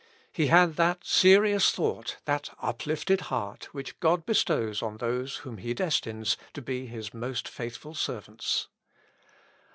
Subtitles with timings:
[0.31, 5.75] He had that serious thought, that uplifted heart, which God bestows on those whom he
[5.75, 8.67] destines to be his most faithful servants.